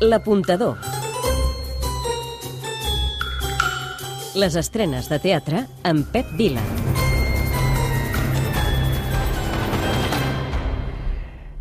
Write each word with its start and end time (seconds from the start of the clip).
L'apuntador. 0.00 0.78
Les 4.40 4.54
estrenes 4.56 5.10
de 5.12 5.18
teatre 5.20 5.66
amb 5.84 6.06
Pep 6.08 6.30
Vila. 6.38 6.62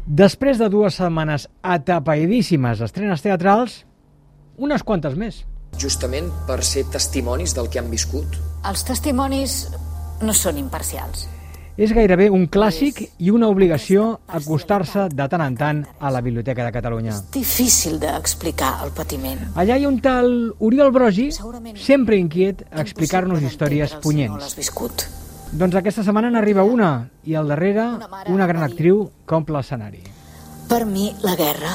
Després 0.07 0.59
de 0.61 0.69
dues 0.71 0.95
setmanes 1.01 1.49
atapeïdíssimes 1.63 2.79
estrenes 2.87 3.25
teatrals, 3.25 3.81
unes 4.57 4.83
quantes 4.87 5.15
més. 5.19 5.43
justament 5.79 6.31
per 6.47 6.63
ser 6.63 6.85
testimonis 6.91 7.53
del 7.55 7.69
que 7.69 7.79
han 7.79 7.91
viscut. 7.91 8.39
Els 8.67 8.83
testimonis 8.83 9.69
no 10.21 10.33
són 10.33 10.57
imparcials. 10.57 11.27
És 11.79 11.93
gairebé 11.95 12.25
un 12.27 12.41
clàssic 12.51 12.97
i 13.23 13.29
una 13.31 13.47
obligació 13.47 14.17
acostar-se 14.27 15.05
de 15.15 15.27
tant 15.31 15.43
en 15.45 15.53
tant 15.55 15.77
a 16.03 16.09
la 16.11 16.19
Biblioteca 16.19 16.65
de 16.65 16.73
Catalunya. 16.75 17.13
Difícil 17.31 17.95
d'explicar 18.01 18.73
el 18.83 18.89
patiment. 18.91 19.45
Allà 19.55 19.77
hi 19.79 19.85
ha 19.85 19.87
un 19.87 20.01
tal 20.03 20.27
Oriol 20.59 20.91
Brogi, 20.91 21.29
sempre 21.79 22.17
inquiet 22.19 22.65
a 22.67 22.81
explicar-nos 22.83 23.45
històries 23.47 23.93
punyents. 24.03 24.57
viscut. 24.57 25.05
Doncs 25.51 25.77
aquesta 25.79 26.03
setmana 26.03 26.29
n'arriba 26.33 26.65
una, 26.67 27.07
i 27.23 27.35
al 27.39 27.47
darrere 27.47 27.85
una 28.27 28.45
gran 28.45 28.63
actriu 28.63 29.05
que 29.25 29.35
omple 29.37 29.55
l'escenari. 29.55 30.03
Per 30.67 30.83
mi, 30.85 31.13
la 31.23 31.37
guerra 31.39 31.71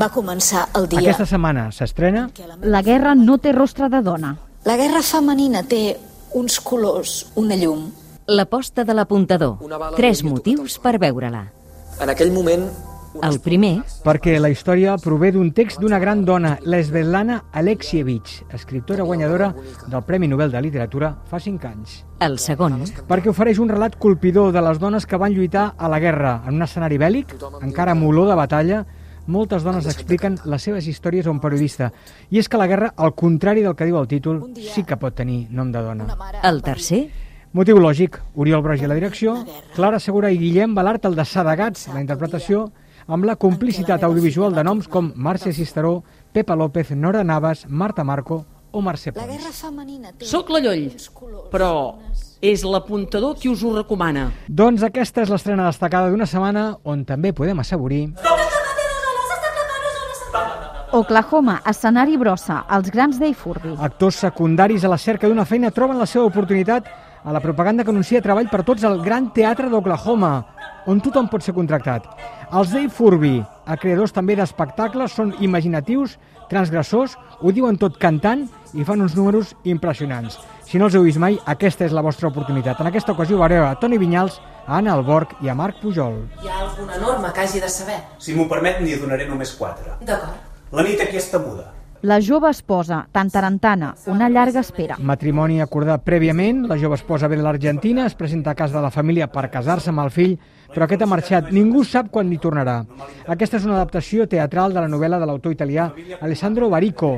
va 0.00 0.08
començar 0.08 0.70
el 0.74 0.88
dia... 0.88 1.02
Aquesta 1.04 1.26
setmana 1.26 1.68
s'estrena. 1.70 2.30
La 2.62 2.80
guerra 2.80 3.12
no 3.14 3.36
té 3.36 3.52
rostre 3.52 3.90
de 3.92 4.00
dona. 4.00 4.32
la 4.64 4.78
guerra 4.80 5.02
femenina 5.02 5.62
té 5.68 5.98
uns 6.32 6.58
colors, 6.60 7.26
una 7.36 7.60
llum. 7.60 7.84
L'aposta 8.26 8.84
de 8.84 8.94
l'apuntador. 8.94 9.58
Tres 9.96 10.22
motius 10.24 10.78
per 10.80 10.96
veure-la. 10.98 11.44
En 12.00 12.10
aquell 12.10 12.32
moment, 12.32 12.64
El 13.22 13.36
primer, 13.38 13.84
perquè 14.02 14.40
la 14.40 14.48
història 14.50 14.96
prové 14.98 15.28
d'un 15.30 15.52
text 15.54 15.78
d'una 15.78 16.00
gran 16.02 16.24
dona, 16.26 16.56
l'Esvetlana 16.66 17.44
Alexievich, 17.52 18.40
escriptora 18.50 19.04
guanyadora 19.06 19.52
del 19.86 20.02
Premi 20.02 20.26
Nobel 20.26 20.50
de 20.50 20.60
Literatura 20.64 21.12
fa 21.30 21.38
5 21.38 21.68
anys. 21.68 22.04
el 22.18 22.40
segon, 22.40 22.80
perquè 23.06 23.28
ofereix 23.30 23.60
un 23.60 23.68
relat 23.68 23.94
colpidor 24.00 24.50
de 24.50 24.60
les 24.60 24.80
dones 24.80 25.06
que 25.06 25.16
van 25.16 25.32
lluitar 25.32 25.74
a 25.78 25.88
la 25.88 26.00
guerra 26.00 26.42
en 26.48 26.56
un 26.56 26.62
escenari 26.62 26.98
bèl·lic, 26.98 27.36
encara 27.62 27.92
amb 27.92 28.02
olor 28.08 28.28
de 28.28 28.34
batalla, 28.34 28.84
moltes 29.26 29.62
dones 29.62 29.86
expliquen 29.86 30.38
les 30.44 30.62
seves 30.62 30.88
històries 30.88 31.26
a 31.26 31.30
un 31.30 31.38
periodista. 31.40 31.92
I 32.30 32.40
és 32.40 32.48
que 32.48 32.58
la 32.58 32.66
guerra, 32.66 32.94
al 32.96 33.14
contrari 33.14 33.62
del 33.62 33.76
que 33.76 33.86
diu 33.86 33.96
el 34.00 34.08
títol, 34.08 34.50
sí 34.56 34.82
que 34.82 34.96
pot 34.96 35.14
tenir 35.14 35.46
nom 35.50 35.70
de 35.70 35.78
dona. 35.80 36.06
el 36.42 36.62
tercer, 36.62 37.10
Motiu 37.54 37.78
lògic, 37.78 38.16
Oriol 38.34 38.64
Brogi 38.66 38.82
a 38.82 38.88
la 38.90 38.96
direcció, 38.98 39.36
Clara 39.76 40.00
Segura 40.02 40.32
i 40.34 40.38
Guillem 40.40 40.72
Balart 40.74 41.04
el 41.06 41.14
de 41.14 41.22
Sadegats, 41.22 41.84
la 41.94 42.00
interpretació, 42.02 42.64
amb 43.06 43.28
la 43.28 43.36
complicitat 43.38 44.02
audiovisual 44.02 44.56
de 44.56 44.64
noms 44.66 44.88
com 44.90 45.12
Marcia 45.14 45.54
Cisteró, 45.54 46.00
Pepa 46.34 46.56
López, 46.58 46.90
Nora 46.98 47.22
Navas, 47.22 47.62
Marta 47.68 48.02
Marco 48.02 48.40
o 48.72 48.82
Mercè 48.82 49.12
La 49.14 49.20
Pons. 49.20 49.30
guerra 49.30 49.52
femenina 49.52 50.10
té 50.10 50.26
Soc 50.26 50.50
la 50.50 50.58
Lloll, 50.66 50.90
però 51.52 51.70
és 52.42 52.66
l'apuntador 52.66 53.38
qui 53.38 53.48
us 53.48 53.62
ho 53.62 53.76
recomana. 53.76 54.32
Doncs 54.48 54.82
aquesta 54.82 55.22
és 55.22 55.30
l'estrena 55.30 55.70
destacada 55.70 56.10
d'una 56.10 56.26
setmana 56.26 56.72
on 56.82 57.04
també 57.04 57.32
podem 57.32 57.62
assaborir 57.62 58.08
Oklahoma, 60.94 61.60
escenari 61.66 62.16
brossa, 62.16 62.64
els 62.70 62.90
grans 62.90 63.18
Furby. 63.34 63.76
Actors 63.78 64.14
secundaris 64.14 64.84
a 64.84 64.88
la 64.88 64.98
cerca 64.98 65.28
d'una 65.28 65.44
feina 65.44 65.70
troben 65.70 65.98
la 65.98 66.06
seva 66.06 66.24
oportunitat 66.24 66.86
a 67.24 67.32
la 67.32 67.40
propaganda 67.40 67.84
que 67.84 67.90
anuncia 67.90 68.22
treball 68.22 68.50
per 68.52 68.62
tots 68.68 68.84
al 68.84 69.00
Gran 69.02 69.30
Teatre 69.32 69.70
d'Oklahoma, 69.72 70.34
on 70.86 71.00
tothom 71.00 71.30
pot 71.32 71.42
ser 71.42 71.54
contractat. 71.56 72.04
Els 72.52 72.70
Dave 72.70 72.92
Furby, 72.92 73.38
a 73.40 73.76
creadors 73.80 74.12
també 74.12 74.36
d'espectacles, 74.36 75.16
són 75.16 75.32
imaginatius, 75.40 76.18
transgressors, 76.50 77.16
ho 77.40 77.52
diuen 77.52 77.78
tot 77.80 77.96
cantant 77.98 78.44
i 78.76 78.84
fan 78.84 79.00
uns 79.00 79.16
números 79.16 79.54
impressionants. 79.64 80.36
Si 80.68 80.78
no 80.78 80.90
els 80.90 80.96
heu 80.96 81.06
vist 81.06 81.20
mai, 81.20 81.38
aquesta 81.48 81.86
és 81.88 81.94
la 81.96 82.04
vostra 82.04 82.28
oportunitat. 82.28 82.80
En 82.80 82.90
aquesta 82.90 83.16
ocasió 83.16 83.40
veureu 83.40 83.64
a 83.64 83.74
Toni 83.80 83.98
Vinyals, 83.98 84.40
a 84.66 84.78
Anna 84.78 84.94
Alborg 84.94 85.36
i 85.44 85.48
a 85.48 85.56
Marc 85.56 85.80
Pujol. 85.80 86.20
Hi 86.42 86.50
ha 86.50 86.60
alguna 86.66 87.00
norma 87.00 87.32
que 87.32 87.44
hagi 87.44 87.60
de 87.64 87.68
saber? 87.72 88.00
Si 88.18 88.36
m'ho 88.36 88.48
permet, 88.50 88.80
n'hi 88.84 89.00
donaré 89.00 89.28
només 89.28 89.56
quatre. 89.56 89.96
D'acord. 90.04 90.52
La 90.72 90.84
nit 90.84 91.00
aquesta 91.00 91.40
muda. 91.40 91.73
La 92.04 92.18
jove 92.20 92.50
esposa, 92.50 93.06
tan 93.12 93.30
tarantana, 93.32 93.94
una 94.12 94.26
llarga 94.28 94.60
espera. 94.60 94.98
Matrimoni 95.00 95.62
acordat 95.64 96.02
prèviament, 96.04 96.58
la 96.68 96.76
jove 96.76 96.98
esposa 96.98 97.30
ve 97.32 97.38
de 97.38 97.44
l'Argentina, 97.46 98.04
es 98.04 98.12
presenta 98.14 98.52
a 98.52 98.54
casa 98.58 98.76
de 98.76 98.82
la 98.84 98.90
família 98.92 99.30
per 99.32 99.46
casar-se 99.48 99.88
amb 99.88 100.02
el 100.02 100.10
fill, 100.12 100.34
però 100.74 100.84
aquest 100.84 101.00
ha 101.00 101.08
marxat. 101.08 101.48
Ningú 101.56 101.80
sap 101.88 102.10
quan 102.12 102.28
hi 102.28 102.36
tornarà. 102.42 102.74
Aquesta 103.24 103.56
és 103.56 103.64
una 103.64 103.78
adaptació 103.78 104.26
teatral 104.28 104.76
de 104.76 104.82
la 104.84 104.90
novel·la 104.92 105.16
de 105.22 105.30
l'autor 105.30 105.56
italià 105.56 105.86
Alessandro 106.20 106.68
Barico. 106.68 107.14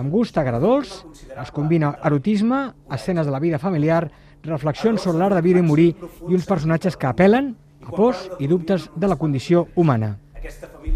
Amb 0.00 0.08
gust 0.08 0.40
agradolç, 0.40 0.96
es 1.36 1.52
combina 1.52 1.92
erotisme, 2.00 2.62
escenes 2.96 3.28
de 3.28 3.36
la 3.36 3.42
vida 3.44 3.60
familiar, 3.60 4.06
reflexions 4.48 5.04
sobre 5.04 5.20
l'art 5.20 5.36
de 5.36 5.44
viure 5.44 5.60
i 5.60 5.68
morir 5.68 5.90
i 6.00 6.32
uns 6.32 6.48
personatges 6.48 6.96
que 6.96 7.12
apel·len 7.12 7.52
a 7.84 7.92
pors 7.92 8.24
i 8.40 8.48
dubtes 8.48 8.88
de 8.96 9.12
la 9.12 9.20
condició 9.20 9.66
humana. 9.76 10.14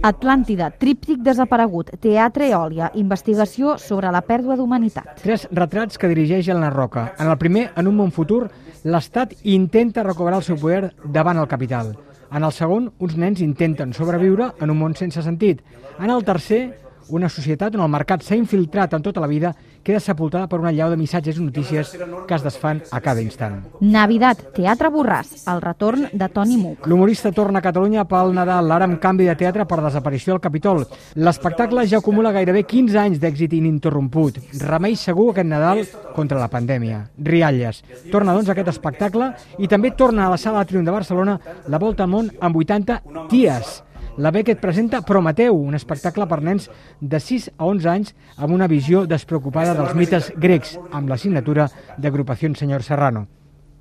Atlàntida, 0.04 0.70
tríptic 0.80 1.20
desaparegut, 1.24 1.90
teatre 2.00 2.48
eòlia, 2.50 2.90
investigació 3.00 3.76
sobre 3.80 4.10
la 4.12 4.22
pèrdua 4.24 4.56
d'humanitat. 4.58 5.20
Tres 5.22 5.46
retrats 5.52 6.00
que 6.00 6.10
dirigeix 6.10 6.48
Elena 6.48 6.70
Roca. 6.70 7.10
En 7.18 7.30
el 7.30 7.38
primer, 7.40 7.70
en 7.76 7.88
un 7.88 7.96
món 7.96 8.12
futur, 8.12 8.48
l'Estat 8.84 9.34
intenta 9.44 10.04
recobrar 10.04 10.40
el 10.40 10.46
seu 10.46 10.58
poder 10.60 10.92
davant 11.04 11.40
el 11.40 11.48
capital. 11.48 11.94
En 12.34 12.42
el 12.42 12.52
segon, 12.52 12.90
uns 12.98 13.16
nens 13.16 13.40
intenten 13.44 13.92
sobreviure 13.94 14.52
en 14.60 14.72
un 14.72 14.80
món 14.80 14.96
sense 14.98 15.22
sentit. 15.22 15.62
En 16.00 16.10
el 16.10 16.24
tercer, 16.24 16.64
una 17.08 17.28
societat 17.28 17.74
on 17.76 17.84
el 17.84 17.92
mercat 17.92 18.24
s'ha 18.24 18.36
infiltrat 18.36 18.94
en 18.96 19.02
tota 19.04 19.20
la 19.20 19.28
vida 19.30 19.54
queda 19.84 20.00
sepultada 20.00 20.48
per 20.48 20.58
una 20.62 20.72
llau 20.72 20.90
de 20.90 20.98
missatges 20.98 21.38
i 21.38 21.44
notícies 21.44 21.92
que 22.26 22.34
es 22.34 22.42
desfan 22.42 22.80
a 22.90 23.00
cada 23.04 23.22
instant. 23.22 23.60
Navidad, 23.80 24.40
teatre 24.56 24.90
borràs, 24.90 25.44
el 25.52 25.60
retorn 25.62 26.08
de 26.12 26.28
Toni 26.32 26.56
Muc. 26.58 26.88
L'humorista 26.88 27.32
torna 27.36 27.60
a 27.60 27.66
Catalunya 27.66 28.06
pel 28.08 28.34
Nadal, 28.34 28.72
ara 28.72 28.88
amb 28.88 28.98
canvi 29.02 29.28
de 29.28 29.36
teatre 29.38 29.68
per 29.68 29.82
desaparició 29.84 30.34
al 30.34 30.42
Capitol. 30.42 30.84
L'espectacle 31.14 31.86
ja 31.90 32.00
acumula 32.00 32.32
gairebé 32.34 32.64
15 32.64 33.00
anys 33.04 33.22
d'èxit 33.22 33.54
ininterromput. 33.60 34.40
Remei 34.64 34.96
segur 34.96 35.30
aquest 35.32 35.50
Nadal 35.52 35.84
contra 36.16 36.40
la 36.40 36.50
pandèmia. 36.50 37.04
Rialles. 37.18 37.82
Torna, 38.10 38.34
doncs, 38.34 38.50
aquest 38.50 38.72
espectacle 38.72 39.32
i 39.58 39.68
també 39.68 39.92
torna 39.92 40.26
a 40.26 40.34
la 40.34 40.40
Sala 40.40 40.64
Triumph 40.64 40.88
de 40.88 40.94
Barcelona 40.94 41.38
la 41.68 41.78
Volta 41.78 42.08
al 42.08 42.14
món 42.14 42.30
amb 42.40 42.56
80 42.56 43.02
ties. 43.28 43.82
La 44.16 44.30
Beckett 44.30 44.60
presenta 44.60 45.02
Prometeu, 45.02 45.56
un 45.56 45.74
espectacle 45.74 46.26
per 46.30 46.40
nens 46.42 46.68
de 47.00 47.20
6 47.20 47.50
a 47.56 47.66
11 47.66 47.90
anys 47.90 48.14
amb 48.36 48.54
una 48.54 48.68
visió 48.70 49.04
despreocupada 49.10 49.74
dels 49.74 49.94
mites 49.98 50.32
grecs, 50.36 50.78
amb 50.92 51.10
la 51.10 51.18
signatura 51.18 51.68
d'Agrupació 51.98 52.54
Senyor 52.54 52.82
Serrano. 52.82 53.26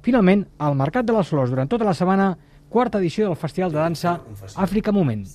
Finalment, 0.01 0.47
al 0.59 0.75
Mercat 0.75 1.05
de 1.05 1.13
les 1.15 1.29
Flors, 1.29 1.53
durant 1.53 1.69
tota 1.69 1.85
la 1.85 1.93
setmana, 1.93 2.33
quarta 2.69 2.97
edició 2.97 3.27
del 3.29 3.37
Festival 3.37 3.71
de 3.71 3.79
Dansa 3.79 4.19
Àfrica 4.55 4.91
Moment. 4.91 5.27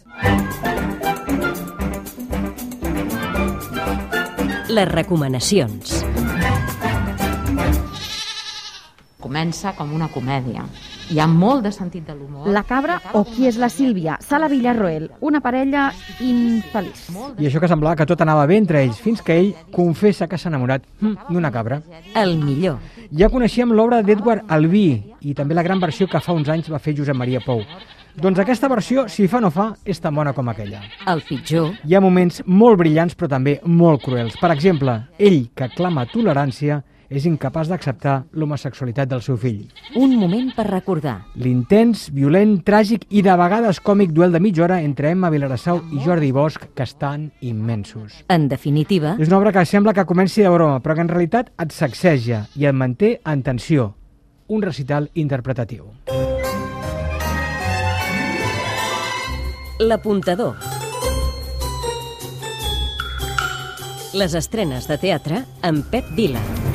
les 4.68 4.88
recomanacions. 4.88 6.04
Comença 9.18 9.72
com 9.74 9.94
una 9.96 10.10
comèdia. 10.12 10.66
Hi 11.08 11.22
ha 11.22 11.26
molt 11.26 11.64
de 11.64 11.70
sentit 11.72 12.04
de 12.04 12.12
l'humor. 12.12 12.50
La 12.52 12.60
cabra 12.68 12.98
o 13.16 13.22
qui 13.24 13.46
és 13.48 13.56
la 13.56 13.70
Sílvia? 13.72 14.18
Sala 14.20 14.48
Villarroel, 14.52 15.06
una 15.24 15.40
parella 15.40 15.86
infeliç. 16.20 17.06
I 17.40 17.48
això 17.48 17.62
que 17.62 17.70
semblava 17.70 17.96
que 17.96 18.06
tot 18.10 18.20
anava 18.20 18.44
bé 18.50 18.58
entre 18.60 18.82
ells, 18.84 18.98
fins 19.00 19.22
que 19.24 19.38
ell 19.40 19.54
confessa 19.72 20.28
que 20.28 20.36
s'ha 20.36 20.50
enamorat 20.52 20.84
hm, 21.00 21.30
d'una 21.30 21.52
cabra. 21.54 21.80
El 22.12 22.36
millor. 22.42 22.76
Ja 23.16 23.30
coneixíem 23.32 23.72
l'obra 23.72 24.02
d'Edward 24.04 24.52
Albí 24.52 24.84
i 25.24 25.32
també 25.38 25.56
la 25.56 25.64
gran 25.64 25.80
versió 25.80 26.10
que 26.12 26.20
fa 26.20 26.36
uns 26.36 26.50
anys 26.52 26.68
va 26.68 26.82
fer 26.82 26.92
Josep 26.98 27.16
Maria 27.16 27.40
Pou. 27.40 27.64
Doncs 28.18 28.42
aquesta 28.42 28.68
versió, 28.68 29.06
si 29.08 29.28
fa 29.32 29.40
no 29.40 29.48
fa, 29.54 29.70
és 29.86 30.00
tan 30.02 30.12
bona 30.12 30.34
com 30.36 30.48
aquella. 30.52 30.82
El 31.08 31.24
pitjor. 31.24 31.70
Hi 31.88 31.96
ha 31.96 32.04
moments 32.04 32.42
molt 32.44 32.82
brillants 32.82 33.16
però 33.16 33.32
també 33.32 33.60
molt 33.64 34.04
cruels. 34.04 34.36
Per 34.36 34.52
exemple, 34.52 35.00
ell, 35.16 35.46
que 35.56 35.70
clama 35.72 36.04
tolerància, 36.12 36.82
és 37.08 37.26
incapaç 37.28 37.70
d'acceptar 37.70 38.24
l'homosexualitat 38.32 39.08
del 39.08 39.22
seu 39.24 39.38
fill. 39.40 39.66
Un 39.96 40.16
moment 40.20 40.52
per 40.56 40.66
recordar. 40.68 41.16
L'intens, 41.36 42.08
violent, 42.12 42.58
tràgic 42.64 43.06
i 43.08 43.22
de 43.24 43.36
vegades 43.40 43.80
còmic 43.80 44.12
duel 44.12 44.32
de 44.32 44.40
mitja 44.44 44.66
hora 44.66 44.80
entre 44.84 45.12
Emma 45.16 45.30
Vilarassau 45.30 45.82
i 45.92 46.02
Jordi 46.04 46.32
Bosch, 46.32 46.70
que 46.74 46.84
estan 46.84 47.30
immensos. 47.40 48.24
En 48.28 48.48
definitiva, 48.48 49.16
És 49.18 49.28
una 49.28 49.38
obra 49.38 49.52
que 49.52 49.64
sembla 49.66 49.94
que 49.94 50.06
comenci 50.06 50.42
de 50.42 50.52
broma, 50.52 50.80
però 50.80 50.94
que 50.94 51.06
en 51.06 51.08
realitat 51.08 51.52
et 51.58 51.72
sacseja 51.72 52.46
i 52.54 52.66
et 52.66 52.74
manté 52.74 53.20
en 53.24 53.42
tensió. 53.42 53.94
Un 54.48 54.62
recital 54.62 55.10
interpretatiu. 55.14 55.92
l'apuntador. 59.78 60.56
Les 64.14 64.34
estrenes 64.34 64.88
de 64.88 64.98
teatre 64.98 65.44
amb 65.62 65.86
Pep 65.92 66.10
Vila. 66.16 66.67